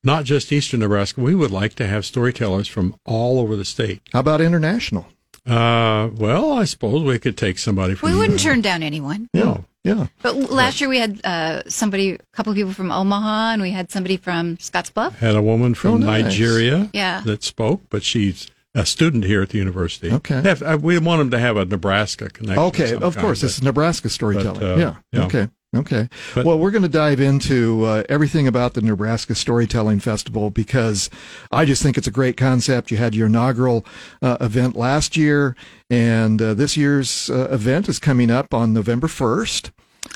[0.02, 1.20] not just Eastern Nebraska.
[1.20, 4.00] We would like to have storytellers from all over the state.
[4.12, 5.06] How about international?
[5.46, 8.10] Uh, well, I suppose we could take somebody from.
[8.12, 9.28] We wouldn't turn down anyone.
[9.34, 9.58] Yeah.
[9.82, 10.06] Yeah.
[10.22, 13.70] But last year we had uh, somebody, a couple of people from Omaha, and we
[13.70, 15.16] had somebody from Scottsbluff.
[15.16, 16.22] Had a woman from Oh, nice.
[16.24, 17.20] Nigeria Yeah.
[17.26, 20.10] that spoke, but she's a student here at the university.
[20.10, 20.40] Okay.
[20.40, 22.64] Have- uh, we want them to have a Nebraska connection.
[22.64, 22.86] Okay.
[22.92, 24.60] some Of kind, course, but- this is Nebraska storytelling.
[24.60, 24.94] but, uh, yeah.
[25.12, 25.24] yeah.
[25.26, 25.48] Okay.
[25.74, 26.08] Okay.
[26.34, 31.10] But- well, we're going to dive into uh, everything about the Nebraska Storytelling Festival because
[31.50, 32.90] I just think it's a great concept.
[32.90, 33.84] You had your inaugural
[34.22, 35.56] uh, event last year,
[35.90, 39.70] and uh, this year's uh, event is coming up on November 1st.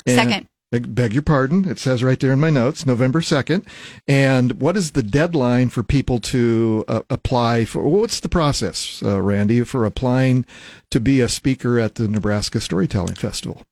[0.05, 0.47] And- Second.
[0.71, 1.67] Beg, beg your pardon.
[1.67, 3.65] It says right there in my notes, November 2nd.
[4.07, 7.81] And what is the deadline for people to uh, apply for?
[7.89, 10.45] What's the process, uh, Randy, for applying
[10.91, 13.63] to be a speaker at the Nebraska Storytelling Festival?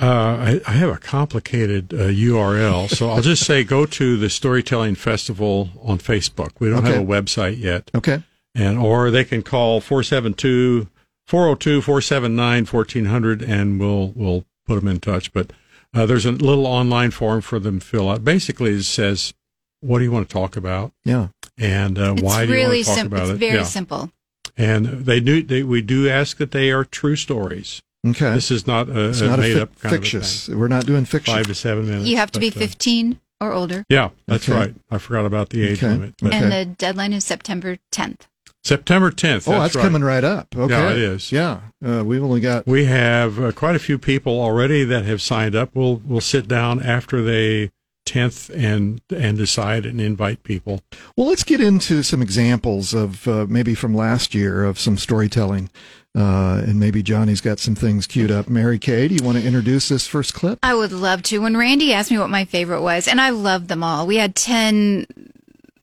[0.00, 4.28] Uh, I, I have a complicated uh, URL, so I'll just say go to the
[4.28, 6.50] Storytelling Festival on Facebook.
[6.58, 8.22] We don't have a website yet, Okay.
[8.56, 10.88] and or they can call 472
[11.28, 15.32] 402 479 1400 and we'll we'll put them in touch.
[15.32, 15.52] But
[15.94, 18.24] uh, there's a little online form for them to fill out.
[18.24, 19.32] Basically, it says,
[19.80, 21.28] "What do you want to talk about?" Yeah.
[21.56, 23.16] and uh, It's why do you want to talk simple.
[23.18, 23.46] about It's it?
[23.46, 23.62] very Yeah.
[23.64, 24.10] simple.
[24.56, 25.40] And they do.
[25.40, 27.80] They, we do ask that they are true stories.
[28.06, 28.34] Okay.
[28.34, 30.48] This is not a, it's a not a made fi- up kind fictitious.
[30.48, 31.20] We're not doing of a thing.
[31.20, 31.34] fiction.
[31.34, 32.06] Five to seven minutes.
[32.08, 34.58] You have to be but, uh, 15 or older, Yeah, that's Okay.
[34.58, 34.74] right.
[34.90, 35.88] I forgot about the age Okay.
[35.92, 36.14] limit.
[36.20, 36.38] But Okay.
[36.38, 38.26] and the deadline is September 10th.
[38.62, 39.46] September 10th.
[39.48, 39.82] oh, that's right.
[39.82, 40.54] coming right up.
[40.56, 40.72] Okay.
[40.72, 41.30] Yeah, it is.
[41.32, 41.58] Yeah.
[41.84, 42.66] Uh, we've only got.
[42.66, 45.70] We have uh, quite a few people already that have signed up.
[45.74, 47.70] We'll we'll sit down after the
[48.06, 50.80] 10th and and decide and invite people.
[51.16, 55.68] Well, let's get into some examples of uh, maybe from last year of some storytelling.
[56.16, 58.48] Uh, and maybe Johnny's got some things queued up.
[58.48, 60.60] Mary Kay, do you want to introduce this first clip?
[60.62, 61.40] I would love to.
[61.40, 64.36] When Randy asked me what my favorite was, and I loved them all, we had
[64.36, 65.06] 10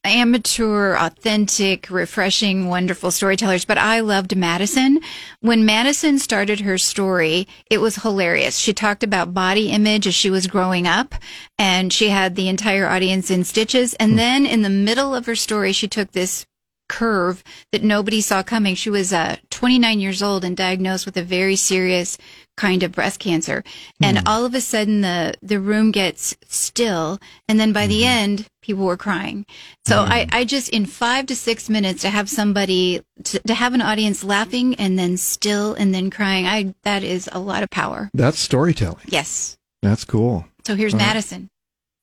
[0.03, 4.99] amateur, authentic, refreshing, wonderful storytellers, but I loved Madison.
[5.41, 8.57] When Madison started her story, it was hilarious.
[8.57, 11.13] She talked about body image as she was growing up,
[11.59, 13.93] and she had the entire audience in stitches.
[13.95, 16.45] And then in the middle of her story, she took this
[16.91, 18.75] curve that nobody saw coming.
[18.75, 22.17] She was uh, 29 years old and diagnosed with a very serious
[22.57, 23.63] kind of breast cancer.
[24.03, 24.27] And hmm.
[24.27, 27.17] all of a sudden the, the room gets still.
[27.47, 28.07] And then by the hmm.
[28.07, 29.45] end, people were crying.
[29.87, 30.11] So hmm.
[30.11, 33.81] I, I just, in five to six minutes to have somebody, to, to have an
[33.81, 38.09] audience laughing and then still and then crying, I, that is a lot of power.
[38.13, 39.05] That's storytelling.
[39.07, 39.57] Yes.
[39.81, 40.45] That's cool.
[40.67, 41.47] So here's Madison.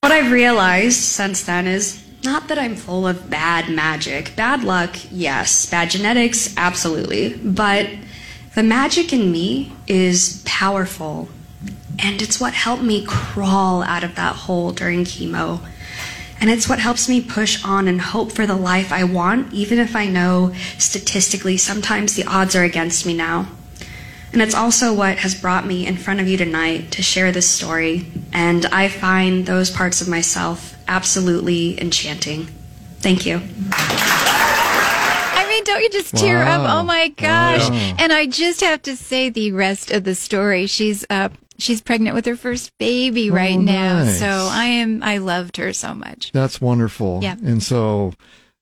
[0.01, 4.35] What I've realized since then is not that I'm full of bad magic.
[4.35, 5.65] Bad luck, yes.
[5.65, 7.35] Bad genetics, absolutely.
[7.35, 7.89] But
[8.55, 11.29] the magic in me is powerful.
[11.97, 15.61] And it's what helped me crawl out of that hole during chemo.
[16.41, 19.77] And it's what helps me push on and hope for the life I want, even
[19.77, 23.47] if I know statistically sometimes the odds are against me now.
[24.31, 27.49] And it's also what has brought me in front of you tonight to share this
[27.49, 28.05] story.
[28.31, 32.47] And I find those parts of myself absolutely enchanting.
[32.99, 33.39] Thank you.
[33.71, 36.61] I mean, don't you just tear up?
[36.69, 37.69] Oh my gosh!
[37.69, 37.95] Wow.
[37.99, 40.65] And I just have to say the rest of the story.
[40.67, 44.03] She's uh, she's pregnant with her first baby right Oh, now.
[44.03, 44.19] nice.
[44.19, 45.01] So I am.
[45.03, 46.31] I loved her so much.
[46.33, 47.19] That's wonderful.
[47.23, 47.35] Yeah.
[47.43, 48.13] And so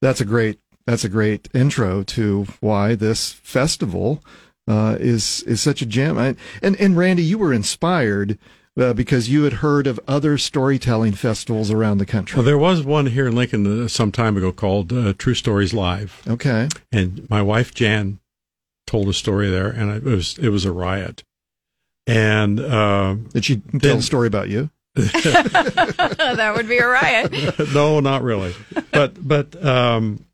[0.01, 4.23] that's a great that's a great intro to why this festival
[4.67, 6.17] uh, is is such a gem.
[6.17, 8.37] I, and and Randy, you were inspired
[8.77, 12.37] uh, because you had heard of other storytelling festivals around the country.
[12.37, 15.73] Well, there was one here in Lincoln uh, some time ago called uh, True Stories
[15.73, 16.67] Live, okay.
[16.91, 18.19] and my wife Jan
[18.85, 21.23] told a story there, and it was it was a riot.
[22.05, 24.69] And uh, Did she tell Then- a story about you?
[24.97, 27.31] that would be a riot.
[27.73, 28.55] no, not really.
[28.91, 30.25] But but um,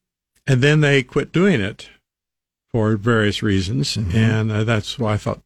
[0.47, 1.89] and then they quit doing it
[2.71, 4.13] for various reasons, Mhm.
[4.13, 5.41] and uh, that's why I thought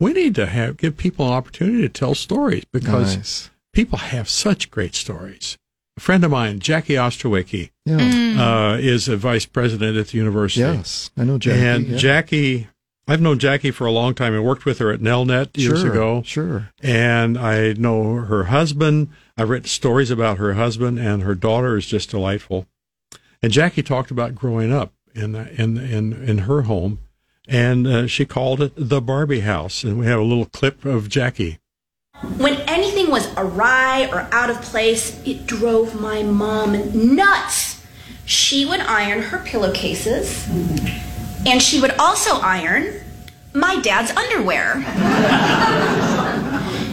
[0.00, 3.50] we need to have give people an opportunity to tell stories because nice.
[3.72, 5.56] people have such great stories.
[5.96, 7.98] A friend of mine, Jackie Ostrowicki, Yeah.
[7.98, 8.38] Mm.
[8.38, 10.60] uh, is a vice president at the university.
[10.60, 11.60] Yes, I know Jackie.
[11.60, 11.96] and yeah.
[11.98, 12.68] Jackie,
[13.06, 15.90] I've known Jackie for a long time I worked with her at Nelnet years sure,
[15.90, 16.22] ago.
[16.24, 16.70] Sure.
[16.82, 19.08] And I know her husband.
[19.36, 22.66] I've written stories about her husband, and her daughter is just delightful.
[23.42, 27.00] And Jackie talked about growing up in in in in her home,
[27.50, 29.82] and uh, she called it the Barbie house.
[29.82, 31.58] And we have a little clip of Jackie.
[32.38, 37.84] When anything was awry or out of place, it drove my mom nuts.
[38.24, 40.46] She would iron her pillowcases,
[41.44, 43.00] and she would also iron
[43.52, 44.74] my dad's underwear.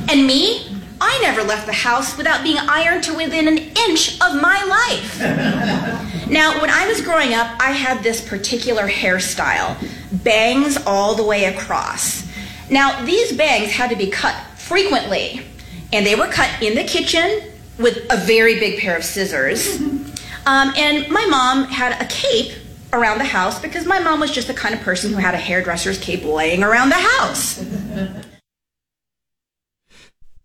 [0.09, 0.65] and me,
[0.99, 6.16] I never left the house without being ironed to within an inch of my life.
[6.29, 9.77] Now, when I was growing up, I had this particular hairstyle
[10.23, 12.27] bangs all the way across.
[12.69, 15.41] Now, these bangs had to be cut frequently,
[15.93, 17.43] and they were cut in the kitchen
[17.79, 19.79] with a very big pair of scissors.
[20.47, 22.53] Um, and my mom had a cape
[22.93, 25.37] around the house because my mom was just the kind of person who had a
[25.37, 27.61] hairdresser's cape laying around the house.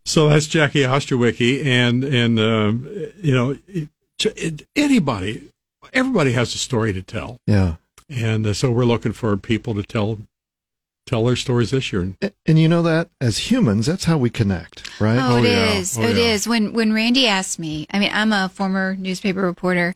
[0.04, 2.88] So that's Jackie Ostrowicki, and and um,
[3.22, 3.88] you know, it,
[4.24, 5.51] it, anybody,
[5.92, 7.76] everybody has a story to tell, Yeah.
[8.08, 10.18] and uh, so we're looking for people to tell
[11.06, 12.14] tell their stories this year.
[12.22, 15.18] A- And you know that as humans, that's how we connect, right?
[15.18, 15.72] Oh, Oh, it yeah.
[15.74, 15.98] is.
[15.98, 16.22] Oh, It yeah.
[16.32, 16.46] is.
[16.46, 19.94] When when Randy asked me, I mean, I'm a former newspaper reporter,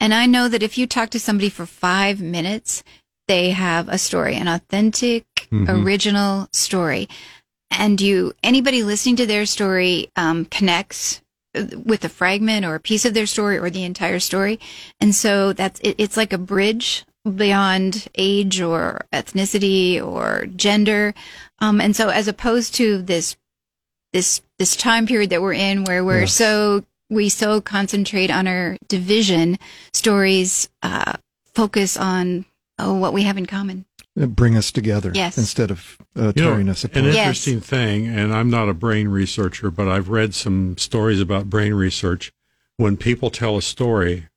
[0.00, 2.84] and I know that if you talk to somebody for five minutes,
[3.26, 5.68] they have a story, an authentic, Mhm.
[5.82, 7.08] original story,
[7.70, 11.22] and you anybody listening to their story um, connects
[11.84, 14.58] with a fragment or a piece of their story or the entire story,
[15.00, 21.14] and so that's it, it's like a bridge beyond age or ethnicity or gender,
[21.60, 23.36] um, and so as opposed to this
[24.12, 26.32] this this time period that we're in where we're Yes.
[26.34, 29.58] so we so concentrate on our division
[29.92, 31.14] stories uh
[31.54, 32.44] focus on
[32.78, 33.84] oh, what we have in common
[34.16, 35.36] Bring us together Yes.
[35.36, 37.04] instead of uh, You know, tearing us An apart.
[37.06, 37.16] Yes.
[37.16, 41.74] interesting thing, and I'm not a brain researcher, but I've read some stories about brain
[41.74, 42.32] research.
[42.76, 44.28] When people tell a story,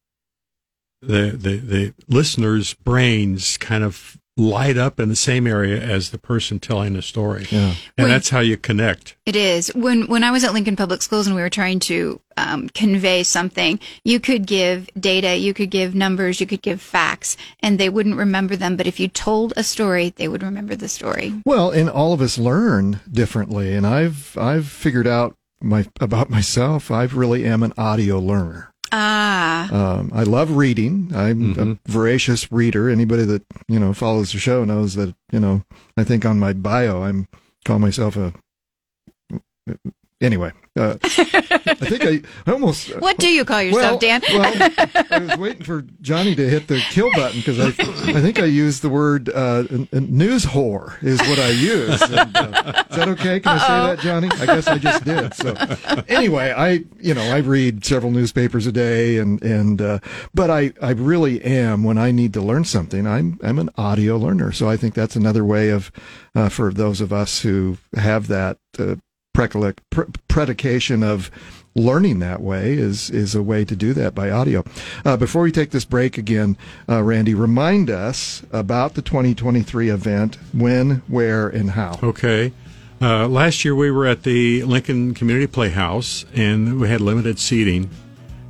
[1.02, 6.18] the the, the listeners' brains kind of light up in the same area as the
[6.18, 7.74] person telling the story, Yeah.
[7.98, 9.16] and When- that's how you connect.
[9.26, 12.22] it is when when i was at lincoln public schools and we were trying to
[12.38, 17.36] um, convey something you could give data you could give numbers you could give facts
[17.62, 20.88] and they wouldn't remember them but if you told a story they would remember the
[20.88, 26.30] story Well, and all of us learn differently, and I've I've figured out my about
[26.30, 26.92] myself.
[26.92, 28.72] I really am an audio learner.
[28.92, 31.12] Ah Um, I love reading.
[31.16, 32.90] I'm a voracious reader.
[32.90, 35.64] Anybody that you know follows the show knows that you know.
[35.98, 37.28] I think on my bio, I'm
[37.66, 38.34] call myself a.
[40.20, 41.08] Anyway, uh, I
[41.76, 42.90] think I, I almost.
[43.00, 44.72] what do you call yourself dan well,
[45.12, 48.46] I was waiting for Johnny to hit the kill button because I, I think I
[48.46, 52.02] used the word uh, n- n- news whore is what I used.
[52.12, 53.40] And, uh, is that okay?
[53.40, 54.30] Can I say that, Johnny?
[54.42, 55.36] I guess I just did.
[55.36, 55.54] So
[56.08, 60.00] anyway, I you know I read several newspapers a day, and and uh,
[60.34, 63.06] but I I really am when I need to learn something.
[63.06, 65.92] I'm I'm an audio learner, so I think that's another way of
[66.34, 68.58] uh, for those of us who have that.
[70.28, 71.30] Predication of
[71.76, 74.64] learning that way is is a way to do that by audio.
[75.06, 76.58] Uh, before we take this break again,
[76.90, 82.00] uh, Randy, remind us about the 2023 event, when, where, and how.
[82.02, 82.52] Okay.
[83.00, 87.92] Uh, last year we were at the Lincoln Community Playhouse and we had limited seating.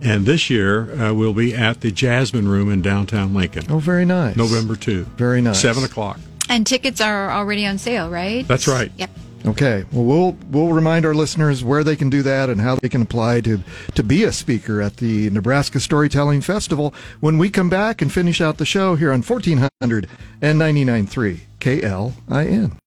[0.01, 4.05] And this year uh, we'll be at the Jasmine Room in downtown Lincoln, Oh, very
[4.05, 4.37] nice.
[4.37, 5.03] November 2.
[5.17, 5.59] Very nice.
[5.59, 6.17] 7 o'clock.
[6.47, 8.47] And tickets are already on sale, right?
[8.47, 8.89] That's right.
[8.95, 9.09] Yep.
[9.47, 9.85] Okay.
[9.93, 13.01] Well, we'll we'll remind our listeners where they can do that and how they can
[13.01, 13.61] apply to
[13.95, 18.41] to be a speaker at the Nebraska Storytelling Festival when we come back and finish
[18.41, 20.09] out the show here on 1400
[20.41, 22.77] and 99.3 KLIN.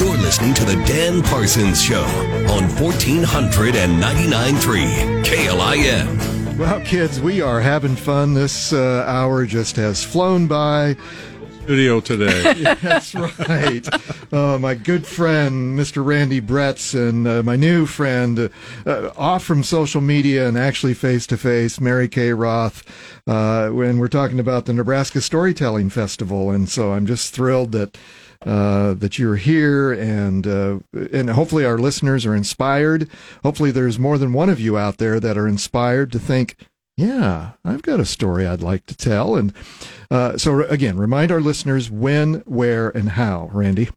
[0.00, 6.58] You're listening to the Dan Parsons Show on 1499.3 KLIN.
[6.58, 8.34] Well, kids, we are having fun.
[8.34, 10.96] This uh, hour just has flown by.
[11.68, 12.62] Studio today.
[12.80, 13.86] That's right.
[14.32, 16.02] Uh, my good friend, Mr.
[16.02, 18.48] Randy Bretz, and uh, my new friend,
[18.86, 22.82] uh, off from social media and actually face to face, Mary Kay Roth,
[23.26, 26.50] uh, when we're talking about the Nebraska Storytelling Festival.
[26.50, 27.98] And so I'm just thrilled that.
[28.46, 30.78] Uh, that you're here, and uh,
[31.12, 33.08] and hopefully our listeners are inspired.
[33.42, 36.54] Hopefully, there's more than one of you out there that are inspired to think,
[36.98, 39.36] yeah, I've got a story I'd like to tell.
[39.36, 39.52] And
[40.10, 43.50] uh, so, again, remind our listeners when, where, and how.
[43.52, 43.88] Randy.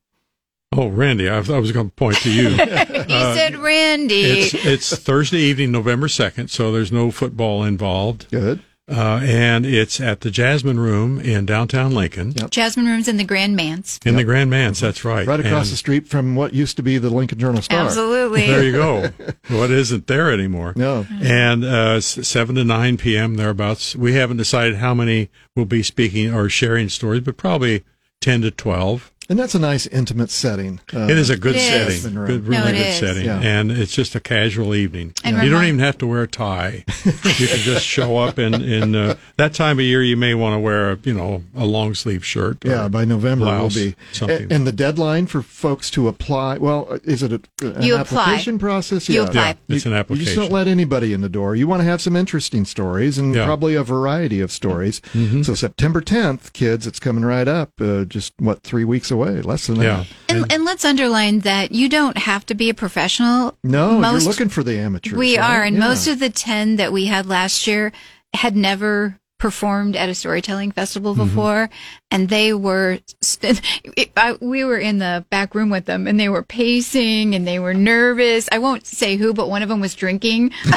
[0.72, 2.50] oh, Randy, I, I was going to point to you.
[3.12, 4.22] He said Randy.
[4.22, 8.30] It's, it's Thursday evening, November 2nd, so there's no football involved.
[8.30, 8.62] Good.
[8.90, 12.32] Uh, and it's at the Jasmine Room in downtown Lincoln.
[12.36, 12.50] Yep.
[12.50, 14.00] Jasmine Rooms in the Grand Manse.
[14.06, 15.26] In the Grand Manse, that's right.
[15.26, 17.86] Right across And the street from what used to be the Lincoln Journal Star.
[17.86, 18.48] Absolutely.
[18.48, 19.10] There you go.
[19.50, 20.74] what isn't there anymore?
[20.76, 21.06] No.
[21.22, 23.36] And uh, s- 7 to 9 p.m.
[23.36, 23.96] thereabouts.
[23.96, 27.84] We haven't decided how many will be speaking or sharing stories, but probably
[28.20, 29.12] 10 to 12.
[29.32, 30.82] And that's a nice, intimate setting.
[30.94, 32.02] Uh, It is a good It is.
[32.02, 32.28] setting, Room.
[32.28, 32.96] good, really No, it good is.
[32.98, 33.40] setting, Yeah.
[33.40, 35.14] and it's just a casual evening.
[35.24, 36.84] And you don't even have to wear a tie.
[37.06, 40.04] you can just show up in in uh, that time of year.
[40.04, 42.58] You may want to wear a you know a long sleeve shirt.
[42.66, 43.96] Yeah, by November blouse, will be.
[44.12, 44.52] something.
[44.52, 48.24] A- And the deadline for folks to apply, well, is it a, an You apply.
[48.24, 49.08] application process?
[49.08, 49.28] You yeah.
[49.30, 49.48] apply.
[49.70, 50.26] Yeah, it's an You application.
[50.26, 51.56] just don't let anybody in the door.
[51.56, 53.46] You want to have some interesting stories and Yeah.
[53.46, 55.00] probably a variety of stories.
[55.14, 55.44] Mm-hmm.
[55.44, 57.70] So September 10th, kids, it's coming right up.
[57.80, 59.21] Uh, just what three weeks away?
[59.30, 59.98] Less than yeah.
[59.98, 60.08] that.
[60.30, 63.58] And, and let's underline that you don't have to be a professional.
[63.64, 65.14] No, most, you're looking for the amateurs.
[65.14, 65.58] We right?
[65.58, 65.88] are, and Yeah.
[65.88, 67.92] most of the 10 that we had last year
[68.34, 71.24] had never performed at a storytelling festival Mm-hmm.
[71.26, 71.70] before
[72.12, 73.00] and they were
[73.42, 77.48] it, I, we were in the back room with them and they were pacing and
[77.48, 80.52] they were nervous i won't say who but one of them was drinking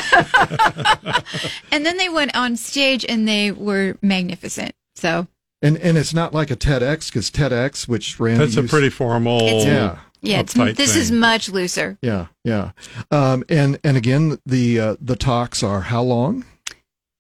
[1.71, 5.27] and then they went on stage and they were magnificent so
[5.65, 8.91] and and it's not like a TEDx because TEDx, which ran That's a used- pretty
[8.91, 9.41] formal.
[9.41, 9.99] It's- yeah.
[10.23, 12.71] yeah it's, uptight this is much looser Yeah, yeah,
[13.11, 16.45] um, and and again, the uh, the talks are how long?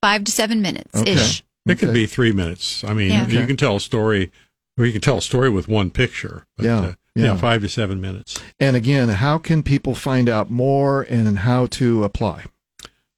[0.02, 1.12] five to seven minutes Okay.
[1.14, 2.84] ish It could be three minutes.
[2.84, 3.26] I mean, Yeah.
[3.26, 3.46] you Okay.
[3.46, 4.30] can tell a story,
[4.78, 6.44] or you can tell a story with one picture.
[6.58, 7.36] But, Yeah, uh, yeah.
[7.38, 8.38] five to seven minutes.
[8.60, 12.44] And again, how can people find out more and how to apply?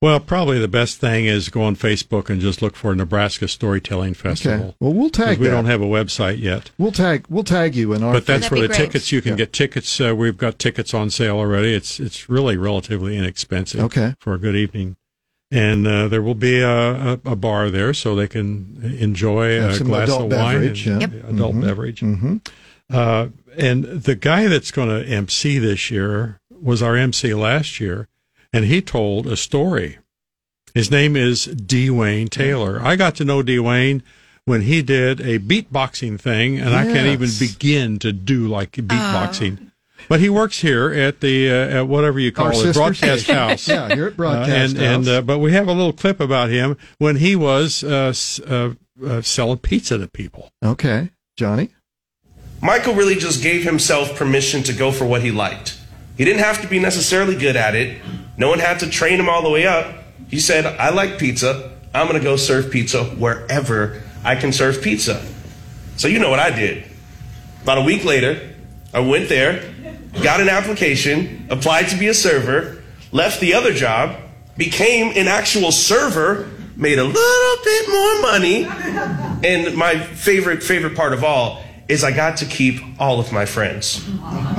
[0.06, 4.12] Well, probably the best thing is go on Facebook and just look for Nebraska Storytelling
[4.12, 4.20] Okay.
[4.20, 4.76] Festival.
[4.78, 5.50] Well, we'll tag We that.
[5.50, 6.70] don't have a website yet.
[6.78, 8.12] we'll tag we'll tag you in our.
[8.12, 8.76] But that's That'd for be the great.
[8.76, 9.10] tickets.
[9.10, 9.38] You can Yeah.
[9.38, 10.00] get tickets.
[10.00, 11.74] Uh, we've got tickets on sale already.
[11.74, 13.80] It's it's really relatively inexpensive.
[13.80, 14.14] Okay.
[14.20, 14.94] For a good evening,
[15.50, 16.68] and uh, there will be a,
[17.14, 20.86] a, a bar there, so they can enjoy Have a glass adult of wine, beverage,
[20.86, 21.08] and yeah.
[21.28, 21.62] adult Mhm.
[21.62, 22.00] beverage.
[22.00, 22.46] Mhm.
[22.92, 23.26] Uh,
[23.58, 28.06] and the guy that's going to MC this year was our MC last year,
[28.56, 29.98] and he told a story.
[30.74, 32.80] His name is Dwayne Taylor.
[32.82, 34.02] I got to know Dwayne
[34.44, 39.70] when he did a beatboxing thing, and I can't even begin to do like beatboxing.
[40.08, 43.34] But he works here at the uh, at whatever you Our call it, broadcast station.
[43.34, 43.66] house.
[43.68, 45.08] Yeah, here at Broadcast uh, and, And House.
[45.16, 48.12] uh, but we have a little clip about him when he was uh,
[48.46, 50.50] uh, uh, selling pizza to people.
[50.64, 51.70] Okay, Johnny.
[52.62, 55.78] Michael really just gave himself permission to go for what he liked.
[56.16, 58.00] He didn't have to be necessarily good at it.
[58.36, 60.04] No one had to train him all the way up.
[60.28, 61.72] He said, I like pizza.
[61.94, 65.24] I'm going to go serve pizza wherever I can serve pizza.
[65.96, 66.84] So you know what I did.
[67.62, 68.54] About a week later,
[68.92, 69.72] I went there,
[70.22, 74.18] got an application, applied to be a server, left the other job,
[74.56, 78.64] became an actual server, made a little bit more money,
[79.44, 83.46] and my favorite favorite part of all is I got to keep all of my
[83.46, 84.00] friends.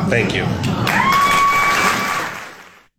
[0.10, 0.46] Thank you.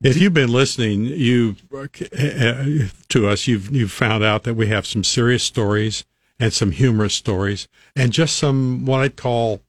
[0.03, 2.65] If you've been listening, you uh,
[3.09, 6.05] to us, you've you've found out that we have some serious stories
[6.39, 9.61] and some humorous stories, and just some what I'd call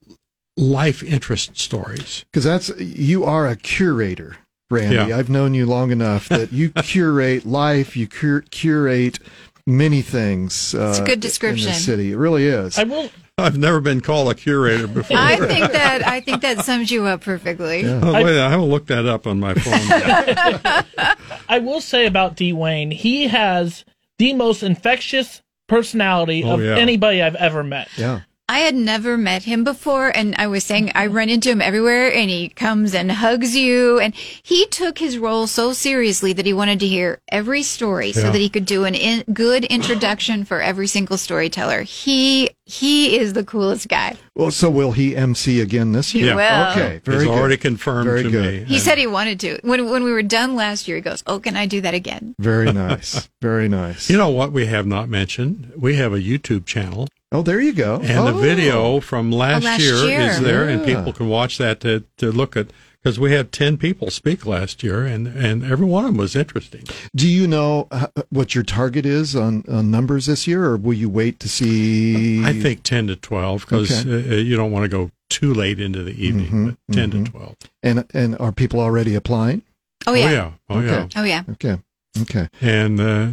[0.55, 2.25] life interest stories.
[2.31, 4.37] Because that's you are a curator,
[4.69, 4.95] Randy.
[4.97, 5.17] Yeah.
[5.17, 7.97] I've known you long enough that you curate life.
[7.97, 9.17] You cur- curate
[9.65, 10.75] many things.
[10.75, 11.69] Uh, It's a good In description.
[11.69, 12.77] the city, it really is.
[12.77, 13.09] I will.
[13.39, 15.17] I've never been called a curator before.
[15.17, 17.83] I think that I think that sums you up perfectly.
[17.85, 19.73] Oh, wait, I will look that up on my phone.
[21.49, 22.53] I will say about D.
[22.53, 23.85] Wayne, he has
[24.17, 26.75] the most infectious personality Oh, of yeah.
[26.77, 27.87] anybody I've ever met.
[27.97, 28.21] yeah.
[28.49, 31.15] I had never met him before, and I was saying I mm-hmm.
[31.15, 35.45] run into him everywhere, and he comes and hugs you, and he took his role
[35.45, 38.95] so seriously that he wanted to hear every story so that he could do an
[38.95, 41.83] in, good introduction for every single storyteller.
[41.83, 44.15] He he is the coolest guy.
[44.33, 46.29] Well, so will he MC again this year?
[46.29, 46.71] He will.
[46.71, 47.37] Okay, very He's good.
[47.37, 48.61] already confirmed Very to good.
[48.61, 48.65] me.
[48.65, 49.59] He said he wanted to.
[49.61, 52.33] When when we were done last year, he goes, "Oh, can I do that again?"
[52.39, 53.29] Very nice.
[53.43, 54.09] Very nice.
[54.09, 55.71] You know what we have not mentioned?
[55.77, 57.95] We have a YouTube channel, oh, there you go.
[57.95, 58.37] and the Oh.
[58.37, 60.21] video from last, last year, year.
[60.21, 62.67] is there, and people can watch that to, to look at
[63.01, 66.35] because we had ten people speak last year, and and every one of them was
[66.35, 66.83] interesting.
[67.15, 70.93] Do you know uh, what your target is on, on numbers this year, or will
[70.93, 72.43] you wait to see?
[72.43, 74.31] I think ten to twelve because Okay.
[74.31, 76.47] uh, you don't want to go too late into the evening.
[76.49, 77.25] Mhm, but 10 mhm.
[77.25, 77.55] to twelve.
[77.83, 79.61] And and are people already applying?
[80.07, 80.51] Oh yeah, Oh yeah.
[80.69, 80.99] Oh yeah.
[81.03, 81.19] Okay.
[81.19, 81.43] oh yeah.
[81.51, 81.77] Okay.
[82.21, 82.47] Okay.
[82.59, 83.27] And uh,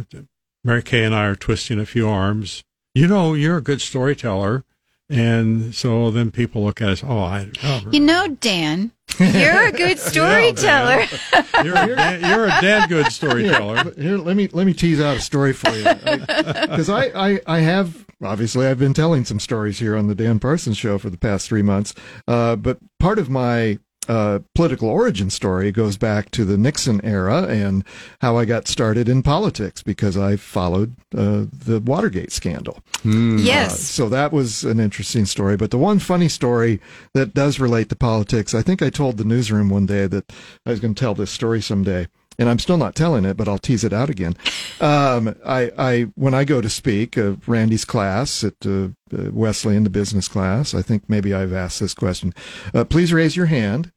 [0.63, 2.63] Mary Kay and I are twisting a few arms.
[2.97, 4.63] You know, you're a good storyteller.
[5.07, 7.51] And so then people look at us, oh, I.
[7.63, 11.05] Oh, You know, Dan, you're a good storyteller.
[11.63, 13.83] you're, a, Dan- you're a damn good storyteller.
[13.83, 17.39] Here, here, let me let me tease out a story for you, because I, I
[17.45, 21.09] I have obviously I've been telling some stories here on the Dan Parsons Show for
[21.09, 21.93] the past three months,
[22.27, 27.43] uh, but part of my uh, political origin story goes back to the Nixon era
[27.43, 27.83] and
[28.21, 32.79] how I got started in politics because I followed uh, the Watergate scandal.
[33.05, 33.79] Uh, yes.
[33.79, 35.57] so that was an interesting story.
[35.57, 36.79] But the one funny story
[37.13, 40.31] that does relate to politics, I think I told the newsroom one day that
[40.65, 42.07] I was going to tell this story someday.
[42.39, 44.35] And I'm still not telling it, but I'll tease it out again.
[44.79, 49.83] Um, I, I, when I go to speak, uh, Randy's class at uh, uh, Wesleyan,
[49.83, 52.33] the business class, I think maybe I've asked this question.
[52.73, 53.91] Uh, please raise your hand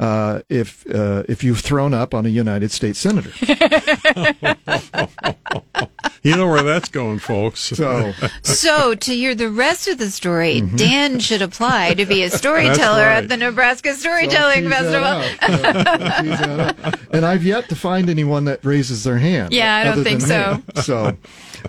[0.00, 3.32] uh, if uh, if you've thrown up on a United States senator.
[6.22, 7.60] You know where that's going, folks.
[7.60, 10.74] So So, to hear the rest of the story, Mm-hmm.
[10.76, 13.18] Dan should apply to be a storyteller right.
[13.18, 15.66] at the Nebraska Storytelling Tease that Festival.
[15.66, 15.76] out.
[15.76, 17.14] Uh, tease that out.
[17.14, 19.52] and I've yet to find anyone that raises their hand.
[19.52, 20.82] Yeah, I don't think than me.
[20.82, 21.16] So,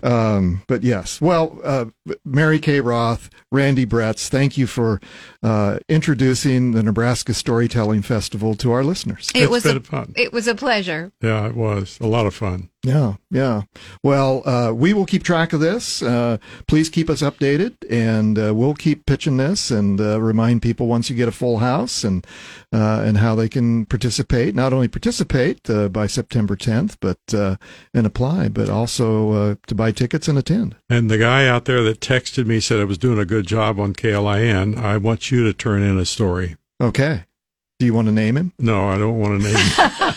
[0.03, 1.19] um, but yes.
[1.21, 1.85] Well, uh,
[2.25, 4.99] Mary Kay Roth, Randy Bretz, thank you for
[5.43, 9.29] uh, introducing the Nebraska Storytelling Festival to our listeners.
[9.35, 10.13] It It's was been a, fun.
[10.15, 11.11] it was a pleasure.
[11.21, 12.69] Yeah, it was a lot of fun.
[12.87, 13.63] Yeah, yeah.
[14.01, 16.01] Well, uh, we will keep track of this.
[16.01, 16.37] Uh,
[16.69, 21.09] please keep us updated, and uh, we'll keep pitching this and uh, remind people once
[21.09, 22.25] you get a full house and
[22.71, 24.55] uh, and how they can participate.
[24.55, 27.57] Not only participate uh, by September 10th, but uh,
[27.93, 30.77] and apply, but also uh, to buy tickets and attend.
[30.89, 33.81] And the guy out there that texted me said I was doing a good job
[33.81, 34.77] on KLIN.
[34.77, 36.55] I want you to turn in a story.
[36.79, 37.25] Okay.
[37.79, 38.53] Do you want to name him?
[38.57, 40.13] No, I don't want to name him.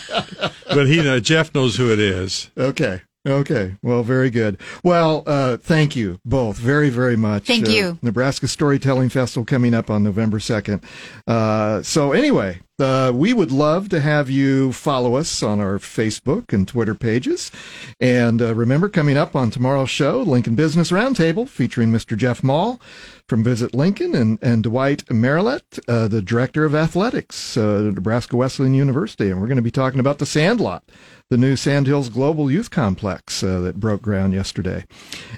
[0.67, 2.49] but he, uh, Jeff knows who it is.
[2.57, 3.01] Okay.
[3.27, 3.75] Okay.
[3.83, 4.57] Well, very good.
[4.83, 7.43] Well, uh, thank you both very, very much.
[7.45, 7.99] Thank Uh, you.
[8.01, 10.81] Nebraska Storytelling Festival coming up on November 2nd.
[11.27, 16.51] Uh, so anyway, uh, we would love to have you follow us on our Facebook
[16.51, 17.51] and Twitter pages.
[17.99, 22.17] And uh, remember, coming up on tomorrow's show, Lincoln Business Roundtable featuring Mr.
[22.17, 22.81] Jeff Maul
[23.29, 28.35] from Visit Lincoln and, and Dwight Marillet, uh, the Director of Athletics uh, at Nebraska
[28.35, 29.29] Wesleyan University.
[29.29, 30.83] And we're going to be talking about the Sandlot
[31.31, 34.85] the new Sandhills Global Youth Complex uh, that broke ground yesterday.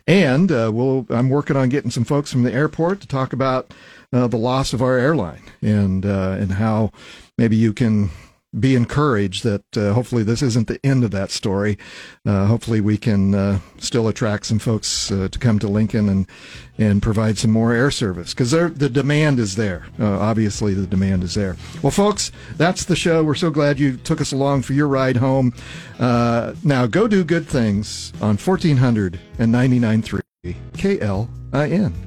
[0.08, 3.72] And uh, we'll, I'm working on getting some folks from the airport to talk about
[4.12, 6.92] uh, the loss of our airline and uh, and how
[7.38, 8.10] maybe you can
[8.60, 11.78] be encouraged that uh, hopefully this isn't the end of that story.
[12.26, 16.28] Uh, hopefully we can uh, still attract some folks uh, to come to Lincoln and
[16.78, 19.86] and provide some more air service because the demand is there.
[20.00, 21.56] Uh, obviously, the demand is there.
[21.84, 23.24] Well, folks, that's the show.
[23.24, 25.54] We're so glad you took us along for your ride home.
[26.00, 30.22] Uh, now go do good things on 1499.3
[30.74, 32.04] KLIN.